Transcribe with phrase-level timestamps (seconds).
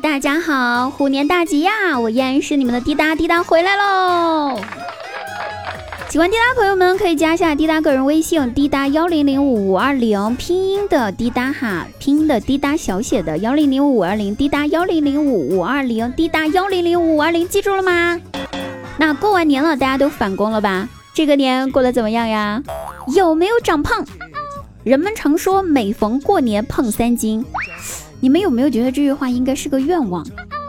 [0.00, 2.00] 大家好，虎年大吉呀！
[2.00, 4.58] 我依然是你们的滴答滴答回来喽。
[6.08, 18.18] 喜欢滴答朋友们可以加一下滴答个人微信，滴答幺零零五五二零，拼音的滴答哈，拼音的滴答小写的幺零零五五二零，滴答幺零零五五二零，滴答幺零零五五二零，记住了吗？
[18.96, 20.88] 那过完年了，大家都返工了吧？
[21.12, 22.62] 这个年过得怎么样呀？
[23.14, 24.06] 有没有长胖？
[24.84, 27.44] 人们常说每逢过年胖三斤，
[28.22, 30.24] 你们有没有觉得这句话应该是个愿望？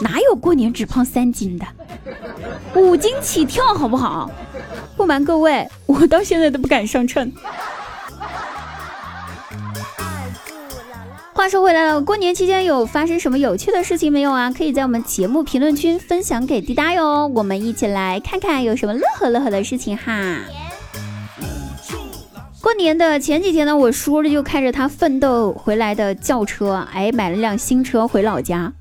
[0.00, 1.64] 哪有过年只胖三斤的？
[2.74, 4.28] 五斤起跳好不好？
[4.96, 7.32] 不瞒各位，我到现在都不敢上秤。
[11.32, 14.50] 话说回来了，过年期间有发生什么有趣的事情没有啊？
[14.50, 20.40] 可以在我们节目评论区分享给滴答哟，我们一起来看看有什么乐呵乐呵的事情哈。
[22.66, 28.72] 过年的前几天呢，我叔就开着他奋斗回来的轿车，哎，买了辆新车回老家。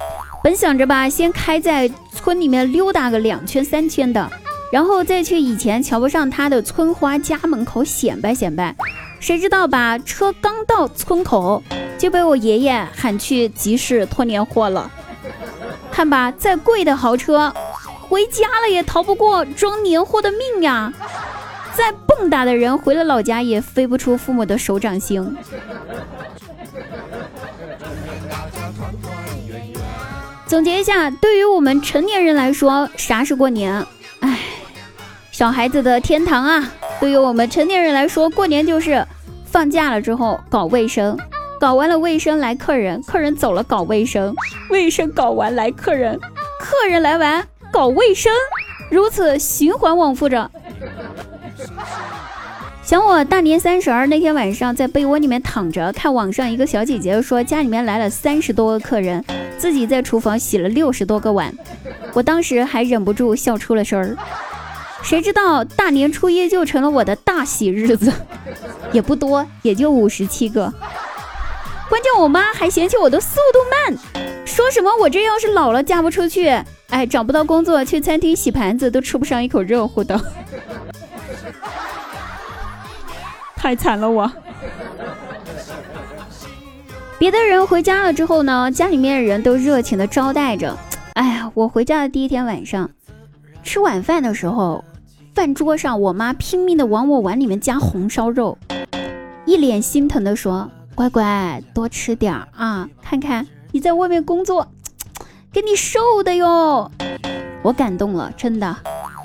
[0.44, 4.27] 本想着吧，先开在村里面溜达个两圈三圈的。
[4.72, 8.75] 然后再去以前瞧不上他的村花家门口显摆显摆，
[9.19, 9.99] 谁知道吧？
[9.99, 11.61] 车刚到村口
[11.99, 14.89] 就被我爷爷喊去集市拖年货了。
[15.92, 17.53] 看吧，再贵的豪车，
[18.09, 20.92] 回家了也逃不过装年货的命呀！
[21.75, 25.35] 再蹦跶的人回了老家也飞不出父母的手掌心。
[30.47, 33.85] 总结一下，对于我们成年人来说，啥是过年？
[34.21, 34.39] 唉。
[35.31, 36.71] 小孩子的天堂啊！
[37.01, 39.05] 对于我们成年人来说，过年就是
[39.45, 41.17] 放假了之后搞卫生，
[41.59, 44.33] 搞完了卫生来客人，客人走了搞卫生，
[44.69, 46.17] 卫生搞完来客人，
[46.57, 48.31] 客人来完搞卫生，
[48.89, 50.49] 如此循环往复着。
[52.86, 59.25] 想我大年三十儿那天晚上在被窝里面躺着，看网上一个小姐姐说家里面来了三十多个客人，
[59.58, 61.52] 自己在厨房洗了六十多个碗，
[62.14, 64.15] 我当时还忍不住笑出了声儿。
[65.02, 68.14] 谁知道大年初一就成了我的大喜日子，
[68.92, 70.71] 也不多，也就五十七个。
[71.89, 73.98] 关键我妈还嫌弃我的速度慢，
[74.45, 76.49] 说什么我这要是老了嫁不出去，
[76.89, 80.20] 哎，找不到工作，去餐厅洗盘子都吃不上一口热乎的，
[83.65, 84.31] 太惨了我。
[87.17, 90.77] 别的人回家了之后呢，家里面的人都热情的招待着。
[91.14, 92.87] 哎呀，我回家的第一天晚上，
[93.64, 94.86] 吃晚饭的时候。
[95.33, 98.55] 饭桌上，我妈拼命的往我碗里面加红烧肉，
[99.48, 104.67] 一脸心疼的说：“乖乖，多吃点儿啊，看看你在外面工作，
[105.52, 106.92] 给你瘦的哟。”
[107.64, 108.77] 我感动了，真的。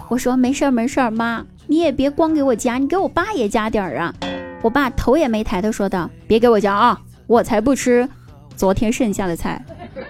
[0.09, 4.13] 我说：“没事儿没事儿，妈，你也别光给我加，你给我爸也加点儿啊。”
[4.61, 8.09] 我爸头也没抬的说道：“别给我加啊，我才不吃
[8.57, 9.65] 昨天剩下的菜。”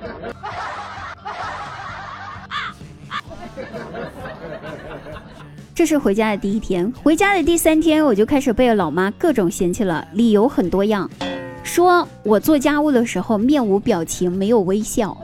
[5.77, 11.11] 这是回家的第一天，回家的第三天，我就开始被老妈各种嫌弃了，理由很多样，
[11.63, 15.15] 说我做家务的时候面无表情，没有微笑，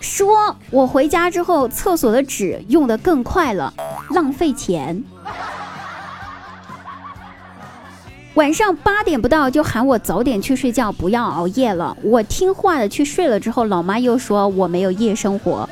[0.00, 3.72] 说我回家之后厕所的纸用的更快了，
[4.14, 5.02] 浪费钱，
[8.34, 15.68] 晚上八点不到就喊我早点去睡觉，不要熬夜了，我听话的去睡了之后，老妈又说我没有夜生活。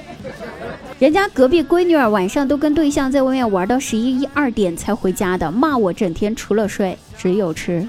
[0.98, 7.88] 人家隔壁闺女儿晚上都跟对象在外面玩到十一一二点才回家的，骂我整天除了睡只有吃。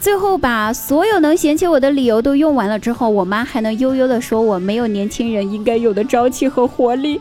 [0.00, 7.20] 最后把所有能嫌弃我的理由都用完了之后，我妈还能悠悠的说我没有年轻人应该有的朝气和活力。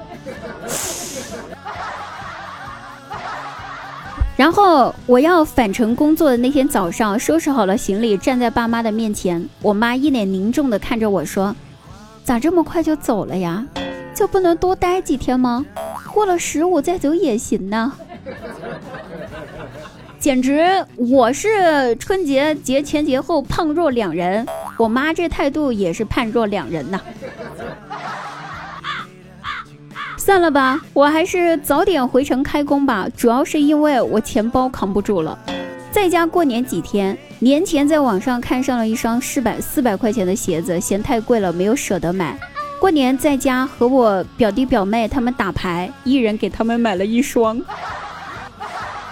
[4.38, 11.56] 然后我要返程工作的那天早上，收拾好了行李，站在爸妈的面前，我妈一脸凝重的看着我说。
[12.24, 13.66] 咋这么快就走了呀？
[14.14, 15.66] 就不能多待几天吗？
[16.14, 17.92] 过了十五再走也行呢。
[20.20, 24.45] 简直我是春节节前节后胖若两人，
[24.78, 27.01] 我妈这态度也是判若两人呐。
[30.27, 33.07] 算了吧，我还是早点回城开工吧。
[33.15, 35.39] 主要是因为我钱包扛不住了。
[35.89, 42.38] 在家过年几天，年前在网上看上了一双四百四百块钱的鞋子，嫌太贵了，没有舍得买。
[42.77, 47.62] 过年在家和我表弟表妹他们打牌，一人给他们买了一双。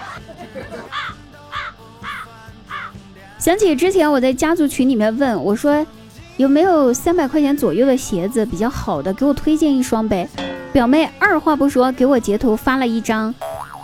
[3.39, 5.87] 想起之前我在家族群里面问我说，
[6.35, 10.27] 有没有三百块钱左右的鞋子比较好的，给我推荐一双呗。
[10.75, 13.33] 表妹二话不说给我截图发了一张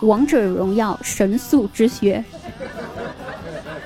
[0.01, 2.21] 王者荣耀神速之靴。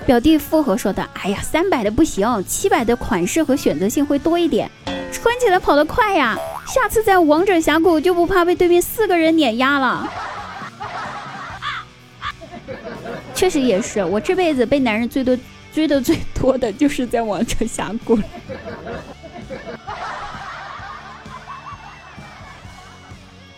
[0.08, 4.68] 表弟附和说的：“哎呀，三百的不行，七百的款式和选择性会多一点，
[5.12, 6.36] 穿起来跑得快呀。
[6.66, 10.12] 下次在王者峡谷就不怕被对面四个人碾压了。”
[13.36, 15.38] 确实也是，我这辈子被男人追的
[15.72, 18.18] 追的最多的就是在王者峡谷。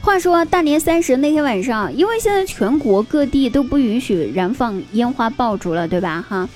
[0.08, 6.26] 话说大年三十那天晚上，因为现在全国各地都不允许燃放烟花爆竹了，对吧？
[6.30, 6.48] 哈，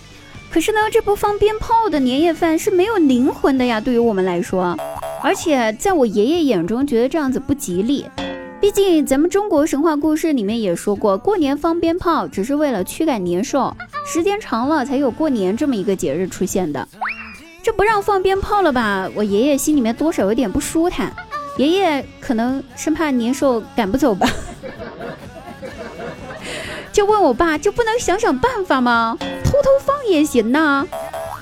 [0.49, 4.77] 可是呢，这不放鞭炮的年夜饭是没有灵魂的呀，对于我们来说，
[5.21, 8.05] 而且在我爷爷眼中，觉得这样子不吉利。
[8.61, 13.75] 毕竟咱们中国神话故事里面也说过，过年放鞭炮只是为了驱赶年兽，
[14.07, 16.87] 时间长了才有过年这么一个节日出现的。
[17.61, 19.09] 这不让放鞭炮了吧？
[19.13, 21.13] 我爷爷心里面多少有点不舒坦。
[21.57, 24.27] 爷爷可能生怕年兽赶不走吧，
[26.91, 29.17] 就问我爸，就不能想想办法吗？
[29.43, 30.85] 偷偷放也行呐。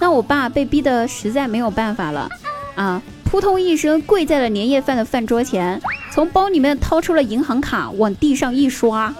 [0.02, 2.28] 那我爸被逼得实在没有办法了，
[2.76, 5.80] 啊，扑通一声跪在了年夜饭的饭桌前，
[6.12, 9.14] 从包里面掏出了银行卡，往地上一刷，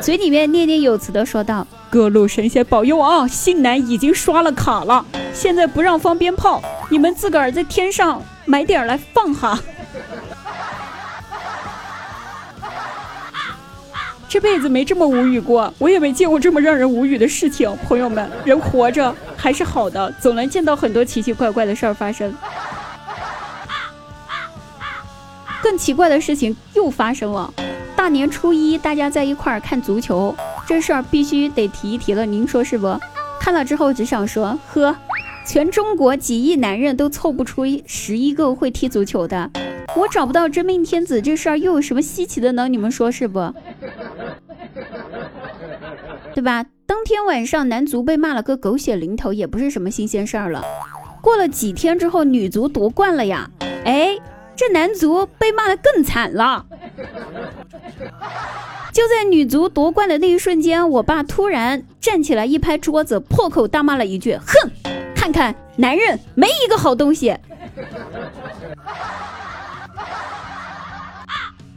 [0.00, 9.58] 嘴里面念念有词的说道：“各路神仙保佑啊，新男已经刷了卡了，现在不让放鞭炮，你们自个儿在天上买点来放哈。”
[14.30, 17.68] 这辈子没这么无语过，我也没见过这么让人无语的事情。
[17.78, 22.32] 朋友们，人活着还是好的，总能见到很多奇奇怪怪的事儿发生。
[25.60, 27.52] 更奇怪的事情又发生了，
[27.96, 30.32] 大年初一大家在一块儿看足球，
[30.64, 32.96] 这事儿必须得提一提了，您说是不？
[33.40, 34.94] 看了之后只想说，呵，
[35.44, 39.50] 全中国几亿男人都凑不出十一个会踢足球的，
[39.96, 42.68] 我找不到真命天子，这事儿又有什么稀奇的呢？
[42.68, 43.52] 你们说是不？
[46.40, 46.64] 对吧？
[46.86, 50.64] 当天晚上，男足被骂了个狗血淋头，也不是什么新鲜事儿了。
[51.20, 53.50] 过了几天之后，女足夺冠了呀！
[53.84, 54.18] 哎，
[54.56, 56.64] 这男足被骂的更惨了。
[58.90, 64.70] 就在女足夺冠的那一瞬间，我爸突然站起来一拍桌子，破口大骂了一句：“哼，
[65.14, 67.36] 看看男人没一个好东西。”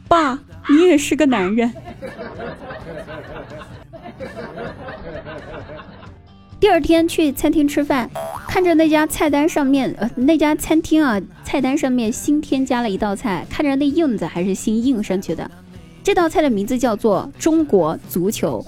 [0.08, 0.38] 爸，
[0.70, 1.70] 你也是个男人。
[6.64, 8.08] 第二天去餐厅吃饭，
[8.48, 15.50] 看着那家菜单上面，呃，那家餐厅啊，菜单上面新添加了一道菜，看着那印子还是新印上去的。
[16.02, 18.64] 这道菜的名字叫做中国足球。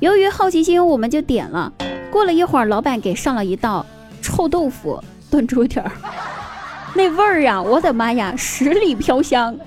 [0.00, 1.72] 由于好奇心，我们就点了。
[2.10, 3.86] 过了一会儿，老板给上了一道
[4.20, 5.90] 臭豆腐炖猪蹄儿，
[6.94, 9.58] 那味儿呀，我的妈呀，十里飘香，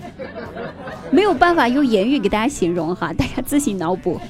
[1.09, 4.21] 没有办法用言语给大家形容哈，大家自行脑补。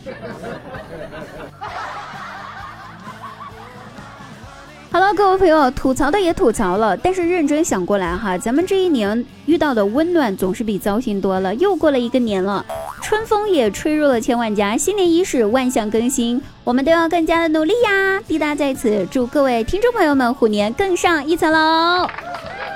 [4.91, 11.53] 好了，各位朋友，吐槽的也吐槽了，但是认真想过来哈，咱们这一年遇到的温暖总是比糟心多了。
[11.55, 12.65] 又过了一个年了，
[13.03, 18.19] 春风也吹入了千万家，新年伊始，万象更新，我们都要更加的努力呀！
[18.27, 22.07] 滴答在此祝各位听众朋友们虎年更上一层楼，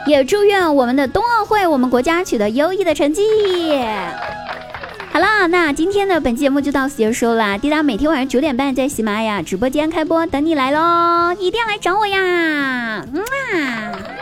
[0.06, 3.24] 也祝愿我们的冬奥会我们国家取得优异的成绩。
[5.14, 7.56] 好了，那今天的本期节目就到此结束啦！
[7.56, 13.06] 滴答每天晚上九点半在喜马拉雅直播间开播，等你来喽，一定要来找我呀！
[13.14, 14.13] 嗯啊。